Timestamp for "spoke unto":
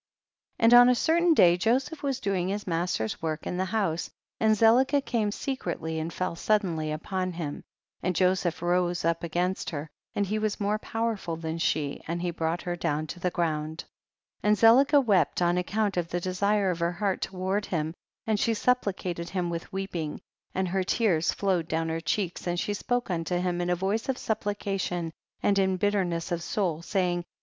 22.73-23.37